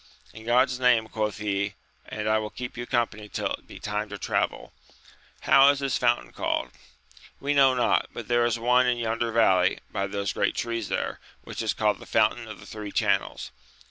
[0.33, 1.75] In God's name, quoth he,
[2.07, 4.73] and I will keep you company till it be time to travel:
[5.41, 6.69] how is this fountain called?—
[7.39, 11.19] We know not, but there is one in yonder valley, by those great trees there,
[11.43, 13.51] which is called the Fountain of the Three Channels.